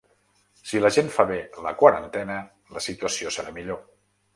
[0.69, 2.41] Si la gent fa bé la quarantena,
[2.79, 3.85] la situació serà millor.